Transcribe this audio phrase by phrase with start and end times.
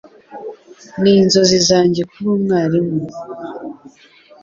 [1.01, 2.97] Ninzozi zanjye kuba umwarimu.